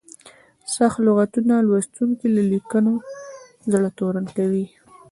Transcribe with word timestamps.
سخت 0.75 0.97
لغتونه 1.07 1.55
لوستونکي 1.67 2.27
له 2.35 2.41
لیکنو 2.51 2.93
زړه 3.71 3.89
تورن 3.97 4.25
کوي. 4.37 4.65